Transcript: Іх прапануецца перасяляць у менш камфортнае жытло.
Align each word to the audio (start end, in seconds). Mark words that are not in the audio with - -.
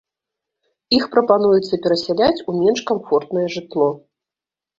Іх 0.99 1.03
прапануецца 1.15 1.79
перасяляць 1.83 2.43
у 2.49 2.57
менш 2.61 2.79
камфортнае 2.89 3.45
жытло. 3.59 3.87